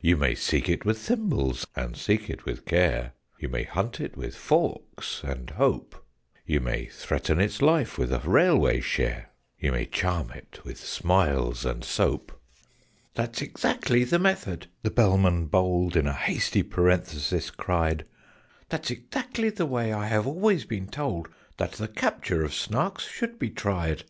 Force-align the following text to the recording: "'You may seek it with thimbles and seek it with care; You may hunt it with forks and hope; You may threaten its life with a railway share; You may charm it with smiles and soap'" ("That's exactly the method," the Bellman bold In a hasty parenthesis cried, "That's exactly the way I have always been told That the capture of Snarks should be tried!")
"'You 0.00 0.16
may 0.16 0.34
seek 0.34 0.70
it 0.70 0.86
with 0.86 0.96
thimbles 0.96 1.66
and 1.76 1.98
seek 1.98 2.30
it 2.30 2.46
with 2.46 2.64
care; 2.64 3.12
You 3.38 3.50
may 3.50 3.64
hunt 3.64 4.00
it 4.00 4.16
with 4.16 4.34
forks 4.34 5.22
and 5.22 5.50
hope; 5.50 6.02
You 6.46 6.60
may 6.60 6.86
threaten 6.86 7.38
its 7.38 7.60
life 7.60 7.98
with 7.98 8.10
a 8.10 8.20
railway 8.20 8.80
share; 8.80 9.32
You 9.58 9.72
may 9.72 9.84
charm 9.84 10.30
it 10.30 10.60
with 10.64 10.80
smiles 10.80 11.66
and 11.66 11.84
soap'" 11.84 12.40
("That's 13.16 13.42
exactly 13.42 14.02
the 14.04 14.18
method," 14.18 14.68
the 14.82 14.90
Bellman 14.90 15.44
bold 15.48 15.94
In 15.94 16.06
a 16.06 16.14
hasty 16.14 16.62
parenthesis 16.62 17.50
cried, 17.50 18.06
"That's 18.70 18.90
exactly 18.90 19.50
the 19.50 19.66
way 19.66 19.92
I 19.92 20.06
have 20.06 20.26
always 20.26 20.64
been 20.64 20.86
told 20.86 21.28
That 21.58 21.72
the 21.72 21.88
capture 21.88 22.42
of 22.42 22.54
Snarks 22.54 23.06
should 23.06 23.38
be 23.38 23.50
tried!") 23.50 24.04